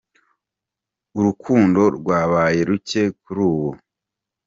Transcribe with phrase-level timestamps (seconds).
[1.19, 3.69] Urikundo rwabaye ruke kuri ubu.